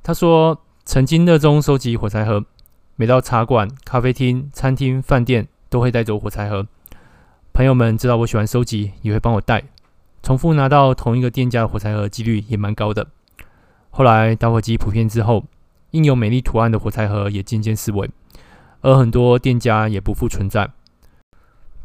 [0.05, 2.44] 他说曾经热衷收集火柴盒，
[3.01, 6.67] 每到茶馆、咖啡厅、餐厅、饭店都会带走火柴盒。
[7.53, 9.63] 朋友们知道我喜欢收集，也会帮我带。
[10.21, 13.07] 重复拿到同一个店家的火柴盒几率也蛮高的。
[13.91, 15.45] 后来打火机普遍之后。
[15.93, 18.11] 印有美丽图案的火柴盒也渐渐式微，
[18.83, 20.69] 而很多店家也不复存在。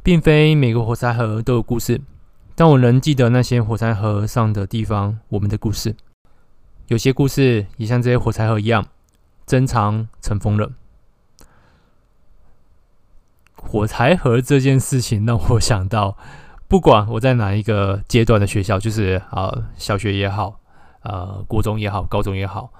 [0.04, 2.02] 并非每个火柴盒都有故事，
[2.54, 5.96] 但我仍记得那些火柴盒上的地方，我们的故事。
[6.88, 8.86] 有些故事也像这些火柴盒一样，
[9.46, 10.74] 珍藏尘封了。
[13.64, 16.16] 火柴盒这件事情让我想到，
[16.68, 20.60] 不管我在哪一个阶段的学校，就是啊、呃，小学也好，
[21.02, 22.72] 呃，国中也好，高中也好。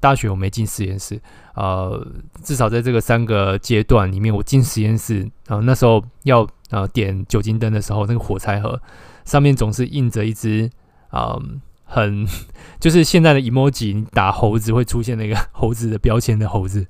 [0.00, 1.20] 大学我没进实验室，
[1.54, 2.06] 呃，
[2.42, 8.80] 至少在这个三个阶段里面，我进实验室，呃，那时候要呃点酒精灯的时候，那个火柴盒
[9.24, 10.70] 上面总是印着一只
[11.08, 11.42] 啊、呃，
[11.84, 12.26] 很
[12.78, 16.86] 就是现在的 emoji，打猴子会出现那个 猴子的标签的猴子，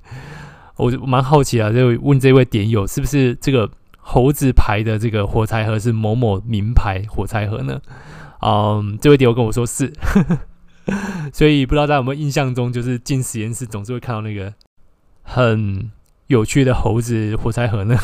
[0.79, 7.81] 我蛮好奇啊，就问这位点友，是不是这个猴子牌的这个火柴盒是某某名牌火柴盒呢？
[8.41, 9.93] 嗯、这位点友跟我说是。
[11.33, 14.53] 所以不知道大家有没有印象中，就是进实验室总是会看到那个
[15.21, 15.91] 很
[16.27, 17.99] 有趣的猴子火柴盒呢？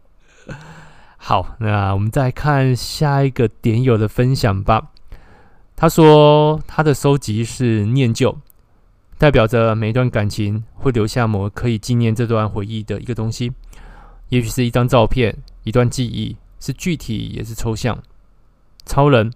[1.16, 4.90] 好，那我们再看下一个点友的分享吧。
[5.74, 8.38] 他说他的收集是念旧，
[9.18, 13.52] 代表着每一段感情会留下某可以纪念这段回忆的一个东西，
[14.28, 17.98] 也许是一张照片、一段记忆，是具体也是抽象。
[18.84, 19.32] 超人。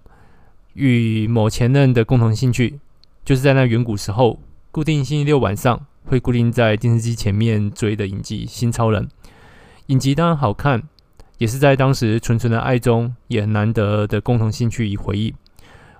[0.74, 2.78] 与某前任的共同兴趣，
[3.24, 4.38] 就是在那远古时候，
[4.70, 9.04] 固定星期六晚上会固定在电视机前面追的影集《新超人》。
[9.86, 10.80] 影集当然好看，
[11.38, 15.34] 也是在当时纯纯的爱中，也很难得的共同兴趣与回忆。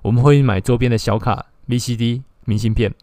[0.03, 2.95] 我们会买周边的小卡、VCD、明信片，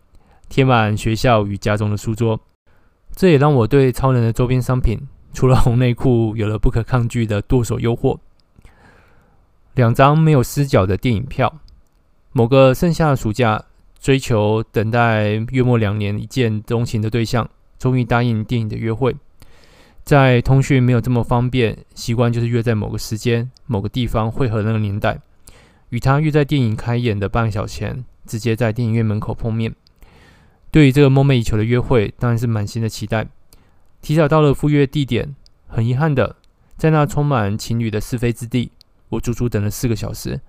[0.50, 2.40] 贴满学校与家中的书桌。
[3.16, 5.00] 这也让我对超人的周边商品，
[5.34, 8.18] 除了红内裤，有了不可抗拒的剁手诱惑。
[9.74, 11.60] 两张没有死角的电影票。
[12.32, 13.64] 某个盛夏的暑假，
[14.00, 19.16] 追求等待约莫两年一见钟情的对象，终于答应电影的约会。
[20.04, 25.20] 在通讯没有这么方便，习惯就是约在某个时间、某个地方汇合那个年代，
[25.90, 29.74] 与他约在电影开演的半个小时前，直接在电影院门口碰面。
[30.78, 33.26] 对于这个梦寐以求的约会，当然是满心的期待。
[34.00, 35.36] 提早到了赴约地点，
[35.66, 36.36] 很遗憾的，
[36.78, 38.70] 在那充满情侣的是非之地。
[39.10, 40.40] 我足足等了四个小时，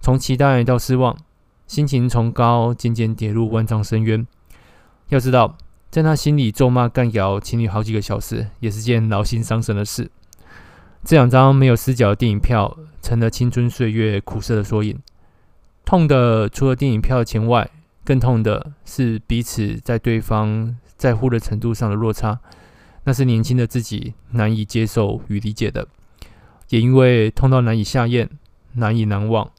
[0.00, 1.14] 从期待到失望，
[1.66, 4.26] 心情从高渐渐跌入万丈深渊。
[5.10, 5.58] 要知道，
[5.90, 10.10] 在他心里咒骂干譙情侣好几个小时，也是件劳心伤神的事。
[11.04, 14.98] 这两张没有死角的电影票，成了青春岁月苦涩的缩影。
[15.84, 17.70] 痛的除了电影票钱外，
[18.06, 22.38] 更痛的是彼此在对方在乎的程度上的落差。
[23.02, 25.88] 那是年轻的自己难以接受与理解的。
[26.68, 28.30] 也因为痛到难以下咽、
[28.74, 29.50] 难以难忘，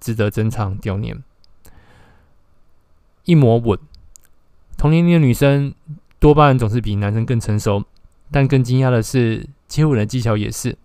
[0.00, 1.22] 值得珍藏悼念。
[3.24, 3.78] 一抹吻。
[4.76, 5.74] 同年龄的女生
[6.18, 7.84] 多半总是比男生更成熟，
[8.30, 10.76] 但更惊讶的是，接吻的技巧也是。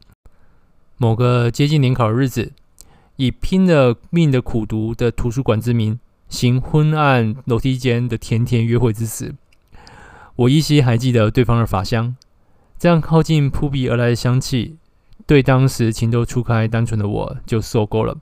[0.97, 2.53] 某个接近联考的日子，
[3.17, 9.35] 以拼了命的苦读的图书馆之名，行昏暗楼梯间的甜甜约会之时，
[10.35, 12.15] 我依稀还记得对方的发香。
[12.77, 14.75] 这样靠近扑鼻而来的香气，
[15.25, 18.17] 对当时情窦初开、单纯的我就受够了。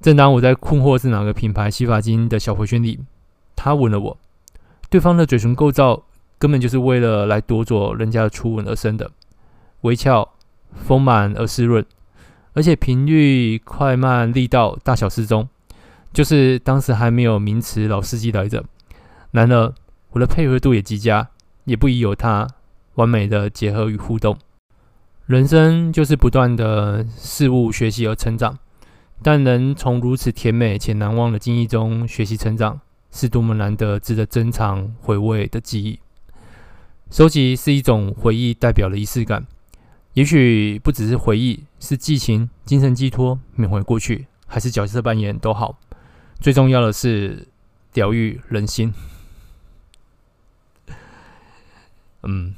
[0.00, 3.00] 正当我在困惑是哪个品牌洗发精的小回旋里，
[3.54, 4.18] 他吻了我。
[4.90, 6.02] 对方的嘴唇构造
[6.38, 9.10] 根本就是为了来夺走人家的初吻而生的，
[9.82, 10.28] 微翘、
[10.74, 11.84] 丰满而湿润，
[12.52, 15.48] 而且频率、快慢、力道、大小适中，
[16.16, 18.64] 就是当时还没有名词老司机来着。
[19.32, 19.74] 然而，
[20.12, 21.28] 我的配合度也极佳，
[21.66, 22.48] 也不宜有他。
[22.94, 24.38] 完美的结合与互动，
[25.26, 28.58] 人生就是不断的事物学习而成长，
[29.22, 35.98] 但能从如此甜美且难忘的经历中学习成长，是多么难得、值得珍藏回味的记忆。
[37.10, 39.46] 收集是一种回忆代表的仪式感，
[40.14, 45.78] 也许不只是回忆，是激情、精神寄托、缅怀过去，还是角色扮演都好。
[46.40, 47.46] 最重要的是
[47.94, 48.92] 疗愈人心。
[52.22, 52.54] 嗯。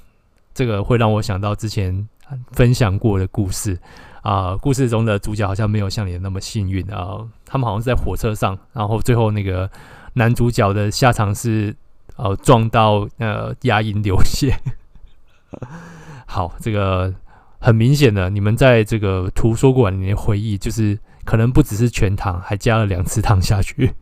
[0.55, 2.09] 这个会让我想到之前
[2.51, 3.79] 分享过的故事
[4.23, 9.71] 啊、故事中的主角好像没有像你那么幸运啊、他们好像是在火车上，然后最后那个
[10.15, 11.77] 男主角的下场是
[12.17, 14.59] 呃撞到呃牙龈流血。
[16.27, 17.15] 好，这个
[17.61, 23.93] 很明显的，你们在这个图书馆里面回忆，就是可能不只是全糖，还加了两次糖下去。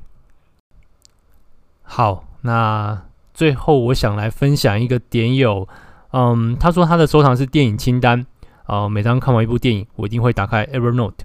[1.82, 3.02] 好，那
[3.34, 5.68] 最后我想来分享一个点友。
[6.12, 8.24] 嗯，他说他的收藏是电影清单。
[8.66, 11.18] 呃，每当看完一部电影，我一定会打开 Evernote，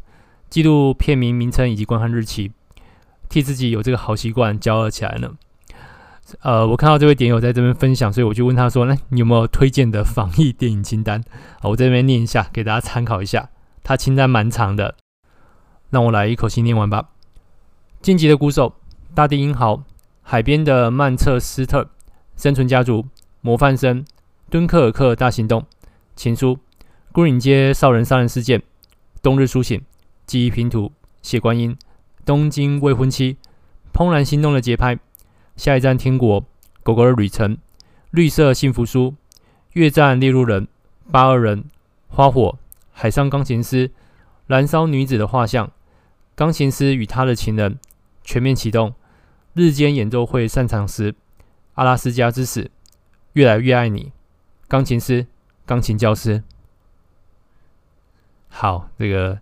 [0.50, 2.52] 记录片名、名称以及观看日期，
[3.30, 5.32] 替自己有这个好习惯骄傲起来呢。
[6.42, 11.24] 呃，我看到这位点友在这边分享，所以我就问他说：“那你有没有推荐的防疫电影清单？”
[11.62, 13.50] 好，我这边念一下，给大家参考一下。
[13.84, 14.96] 他清单蛮长的，
[15.92, 17.04] 让我来一口气念完吧。
[18.02, 18.70] 《进击的鼓手》、
[19.14, 19.76] 《大地英豪》、
[20.24, 21.84] 《海边的曼彻斯特》、
[22.36, 23.04] 《生存家族》、
[23.42, 24.04] 《模范生》。
[24.52, 25.66] 敦刻尔克大行动、
[26.14, 26.60] 情书、
[27.14, 28.62] 孤岭街少人杀人事件、
[29.22, 29.82] 冬日苏醒、
[30.26, 31.74] 记忆拼图、血观音、
[32.26, 33.38] 东京未婚妻、
[33.94, 35.00] 怦然心动的节拍、
[35.56, 36.44] 下一站天国、
[36.84, 37.58] 狗狗的旅程、
[38.10, 39.16] 绿色幸福书、
[39.72, 40.68] 越战猎鹿人、
[41.10, 41.64] 八二人、
[42.10, 42.58] 花火、
[42.92, 43.90] 海上钢琴师、
[44.48, 45.72] 燃烧女子的画像、
[46.42, 47.78] 钢琴师与他的情人、
[48.24, 48.96] 全面启动、
[49.54, 51.14] 日间演奏会散场时、
[51.76, 52.72] 阿拉斯加之死、
[53.34, 54.12] 越来越爱你。
[54.68, 55.28] 钢琴师，
[55.68, 56.42] 钢琴教师。
[58.50, 59.40] 好，这个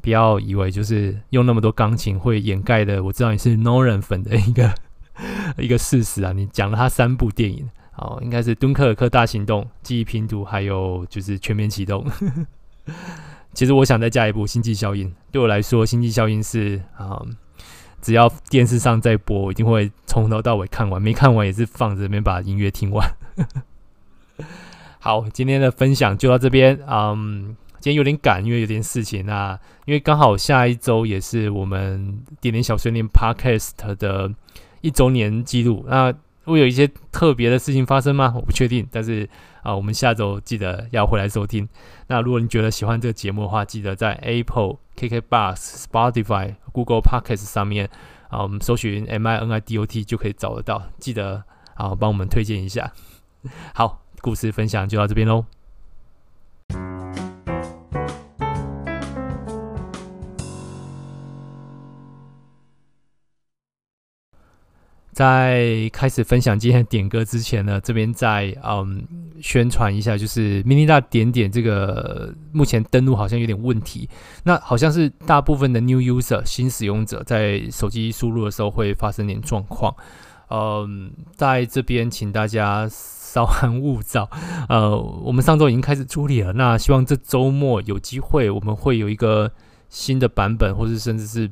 [0.00, 4.74] 不要以为就是用那么多钢琴会掩盖的，我知道你是 Nolan 粉的一个
[5.62, 6.32] 一个事实啊。
[6.32, 12.06] 你讲了他三部电影，哦，应该是《敦刻尔克大行动》、《记忆拼图》，还有就是《全面启动。》
[13.58, 17.20] 其实我想再加一部《星际效应》，对我来说，《星际效应》是啊，
[18.00, 23.04] 只要电视上在播，我一定会从头到尾看完，没看完也是放着，没把音乐听完。
[25.00, 26.78] 好，今天的分享就到这边。
[26.88, 29.58] 嗯，今天有点赶，因为有点事情啊。
[29.86, 34.32] 因为刚好下一周也是我们点点小碎念 Podcast 的
[34.82, 35.84] 一周年记录。
[35.88, 36.14] 那
[36.52, 38.32] 会有一些特别的事情发生吗？
[38.34, 38.86] 我不确定。
[38.90, 39.28] 但是
[39.62, 41.68] 啊，我们下周记得要回来收听。
[42.06, 47.88] 那如果你觉得喜欢这个节目的话，记得在 Apple、KKBox、Spotify、Google Podcast 上面
[48.28, 50.82] 啊，我们搜寻 M I N I D O T 就可以找得到。
[50.98, 52.92] 记得啊，帮我们推荐一下。
[53.74, 54.02] 好。
[54.20, 55.44] 故事分享就到这边喽。
[65.18, 69.02] 在开始分享今天的点歌之前呢，这边再嗯
[69.42, 74.08] 宣传一下，就是 mini 大点点这个目前登录好像有点问题，
[74.44, 79.92] 那好像是大部分的 new user 新使用者在手机输入的时候会发生点状况，
[80.50, 82.88] 嗯，在这边请大家。
[83.28, 84.26] 稍安勿躁，
[84.70, 86.50] 呃，我们上周已经开始处理了。
[86.54, 89.52] 那希望这周末有机会，我们会有一个
[89.90, 91.50] 新的版本，或是甚至是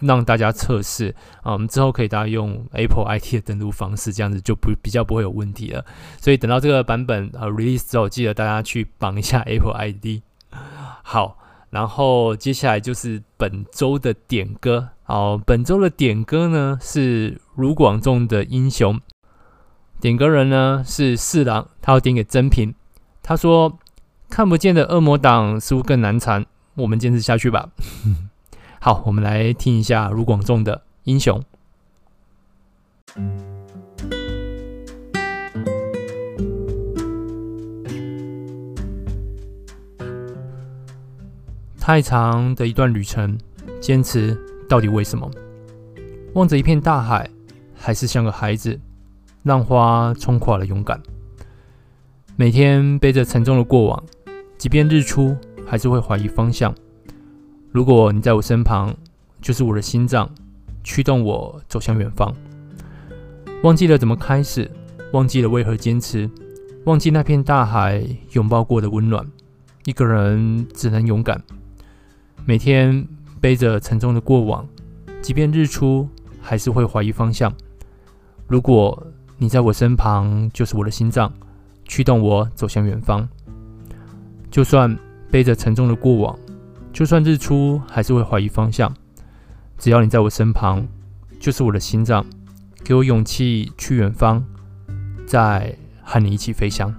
[0.00, 1.52] 让大家测试啊。
[1.52, 5.84] 我们之后可以大家用 Apple ID 的登录方式，这样子就不比较不会有问题了。
[6.20, 10.22] 所以等到这个版本呃 release 之后，记得大家去绑一下 Apple ID。
[11.02, 11.38] 好，
[11.70, 14.88] 然后接下来就是本周的点歌。
[15.02, 18.96] 好，本周的点歌呢是卢广仲的《英雄》。
[20.00, 22.74] 点歌人呢是四郎，他要点给真平。
[23.22, 23.78] 他说
[24.30, 27.70] ：“看不见的恶魔党似乎更难缠，我们坚持下去吧。”
[28.80, 31.40] 好，我们来听一下卢广仲的《英雄》。
[41.80, 43.36] 太长的一段旅程，
[43.80, 45.28] 坚持到底为什么？
[46.34, 47.28] 望着一片大海，
[47.74, 48.78] 还是像个孩子，
[49.42, 51.02] 浪花冲垮了勇敢。
[52.36, 54.04] 每天背着沉重的过往，
[54.56, 56.72] 即便日出，还是会怀疑方向。
[57.78, 58.92] 如果你在我身旁，
[59.40, 60.28] 就是我的心脏，
[60.82, 62.34] 驱动我走向远方。
[63.62, 64.68] 忘记了怎么开始，
[65.12, 66.28] 忘记了为何坚持，
[66.86, 69.24] 忘记那片大海拥抱过的温暖。
[69.84, 71.40] 一个人只能勇敢。
[72.44, 73.06] 每天
[73.40, 74.66] 背着沉重的过往，
[75.22, 76.08] 即便日出，
[76.40, 77.54] 还是会怀疑方向。
[78.48, 79.06] 如果
[79.36, 81.32] 你在我身旁，就是我的心脏，
[81.84, 83.28] 驱动我走向远方。
[84.50, 84.98] 就算
[85.30, 86.36] 背着沉重的过往，
[86.98, 88.92] 就算日出，还是会怀疑方向。
[89.78, 90.84] 只要你在我身旁，
[91.38, 92.26] 就是我的心脏，
[92.82, 94.42] 给我勇气去远方，
[95.24, 96.92] 再和你一起飞翔。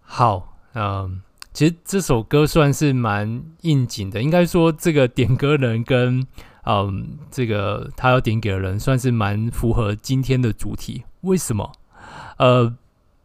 [0.00, 1.22] 好，嗯，
[1.52, 6.26] 其实这首歌算是蛮应景的，应该说这个点歌人跟
[6.64, 11.04] 嗯，这个他要点给的人算是蛮符合今天的主题。
[11.20, 11.70] 为什么？
[12.42, 12.74] 呃，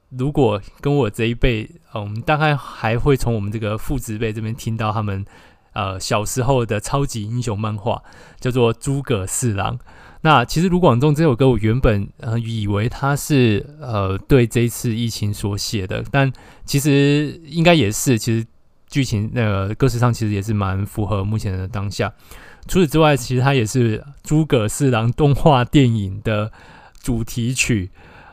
[0.10, 5.26] 如果跟我这一辈，嗯，大概还会从我们这个父执辈这边听到他们
[5.74, 8.04] 呃小时候的超级英雄漫画，
[8.40, 9.76] 叫做《诸葛四郎》。
[10.22, 16.32] 那其实卢广仲这首歌，我原本呃以为他是呃对这一次疫情所写的，但
[16.64, 18.46] 其实应该也是，其实
[18.88, 22.14] 剧情那个歌词上其实也是蛮符合目前的当下。
[22.68, 26.52] 除此之外，其实它也是诸葛四郎动画电影的
[27.02, 27.90] 主题曲。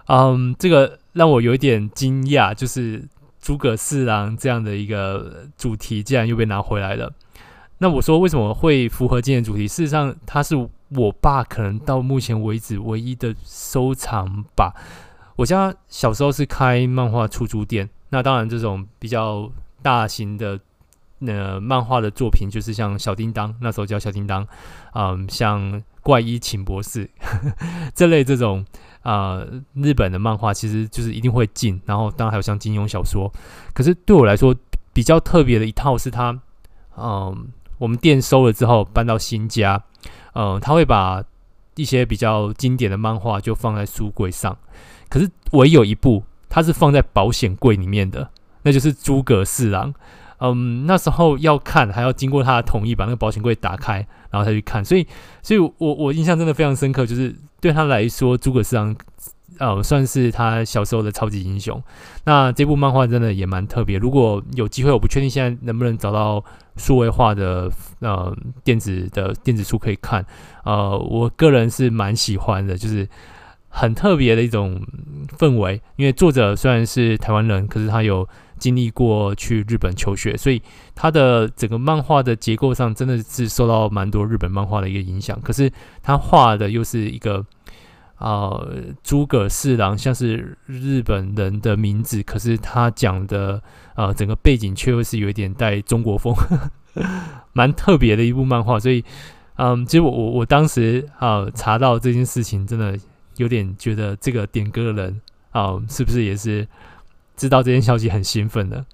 [0.07, 3.03] 嗯，这个让我有一点惊讶，就是
[3.41, 7.13] 诸葛四郎这样的一个主题竟然又被拿回来了。
[7.79, 9.67] 那我说为什么会符合今天的主题？
[9.67, 10.57] 事实上，它是
[10.91, 14.73] 我爸可能到目前为止唯一的收藏吧。
[15.37, 19.51] 我家小时候是开漫画出租店，那当然这种比较
[19.83, 20.59] 大型的
[21.21, 24.47] 呃漫画的作品，就是像小叮当，那时候叫小叮当，
[24.95, 27.11] 嗯，像怪医请博士
[27.93, 28.65] 这类这种、
[29.05, 31.81] 呃、日本的漫画，其实就是一定会进。
[31.87, 33.33] 然后当然还有像金庸小说，
[33.73, 34.53] 可是对我来说
[34.93, 36.37] 比较特别的一套是它，
[36.99, 37.49] 嗯。
[37.77, 39.83] 我们店收了之后搬到新家，
[40.35, 41.23] 嗯，他会把
[41.75, 44.57] 一些比较经典的漫画就放在书柜上，
[45.09, 48.31] 可是唯有一部它是放在保险柜里面的，
[48.63, 49.93] 那就是《诸葛四郎》。
[50.39, 54.85] 嗯，那时候要看还要经过他的同意，把那个保险柜打开，然后他去看。
[54.85, 55.07] 所以，
[55.43, 58.95] 所以我我印象真的非常深刻，就是对他来说，《诸葛四郎》
[59.59, 61.82] 呃算是他小时候的超级英雄。
[62.24, 63.97] 那这部漫画真的也蛮特别。
[63.99, 66.45] 如果有机会，我不确定现在能不能找到。
[66.76, 67.70] 数位化的
[68.01, 70.26] 呃电子的电子书可以看，
[70.64, 73.09] 呃，我个人是蛮喜欢的，就是
[73.75, 74.81] 很特别的一种
[75.37, 75.83] 氛围。
[75.97, 78.27] 因为作者虽然是台湾人，可是他有
[78.59, 80.62] 经历过去日本求学，所以
[80.95, 85.41] 他的整个漫画的结构上真的是受到蛮多日本漫画的一个影响。
[85.43, 85.70] 可是
[86.03, 87.45] 他画的又是一个
[88.18, 93.61] 呃诸葛四郎，像是日本人的名字，可是他讲的。
[93.97, 96.35] 啊、呃，整个背景却又是有一点带中国风，
[97.55, 98.77] 蛮特别的一部漫画。
[98.77, 99.05] 所以，
[99.55, 102.99] 嗯，其实我我我当时啊、查到这件事情，真的
[103.37, 105.20] 有点觉得这个点歌的人
[105.53, 106.66] 啊、是不是也是
[107.37, 108.85] 知道这件消息很兴奋的？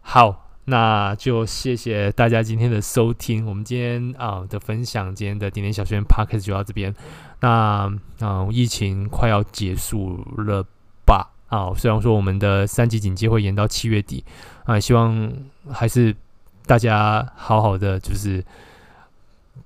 [0.00, 3.46] 好，那就谢谢大家今天的收听。
[3.46, 6.94] 我们今天啊、的分享，今天的点点小学 Podcast 就到这边。
[7.40, 10.64] 那啊、疫情快要结束了
[11.04, 11.30] 吧？
[11.46, 14.24] 好，虽然说我们的三级警戒会延到七月底，
[14.64, 15.30] 啊，希望
[15.70, 16.16] 还是
[16.64, 18.42] 大家好好的，就是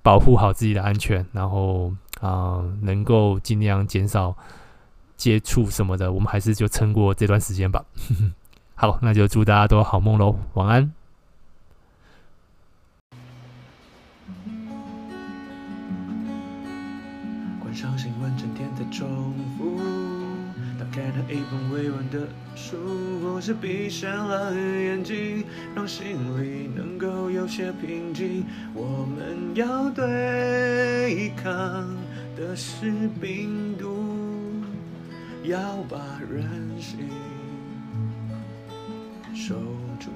[0.02, 4.36] 保护好自己的安全，然后啊，能够尽量减少
[5.16, 7.84] 接触什么的，我们还是就撑过这段时间吧。
[8.74, 10.92] 好，那就祝大家都好梦喽，晚安。
[17.60, 19.80] 关上新闻，整天在重复。
[20.92, 22.76] 看了一本未完的书，
[23.20, 25.44] 或是闭上了眼睛，
[25.74, 28.46] 让心里能够有些平静。
[28.72, 31.86] 我们要对抗
[32.36, 34.62] 的是病毒，
[35.44, 35.58] 要
[35.88, 35.96] 把
[36.30, 37.08] 人心
[39.34, 39.54] 守
[39.98, 40.10] 住，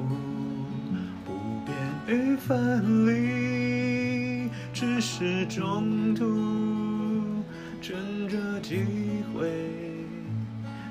[1.24, 1.32] 不
[1.64, 1.74] 变
[2.06, 7.42] 与分离，只是中途，
[7.80, 8.84] 趁着机
[9.34, 9.48] 会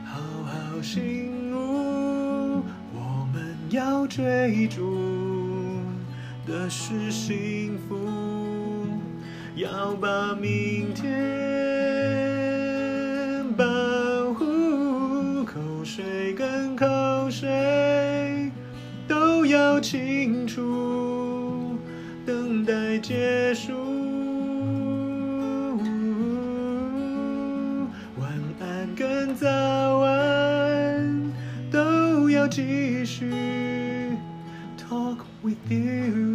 [0.05, 0.81] 好好。
[0.81, 2.63] 醒悟，
[2.93, 4.97] 我们要追逐
[6.47, 8.38] 的是幸福，
[9.59, 11.03] 要把明天
[13.57, 13.65] 保
[14.33, 16.87] 护，口水跟口
[17.29, 18.49] 水
[19.05, 21.77] 都要清楚，
[22.25, 23.73] 等待结束，
[28.17, 28.31] 晚
[28.61, 31.33] 安跟早安
[31.69, 33.29] 都要继续。
[34.77, 36.28] Talk with you。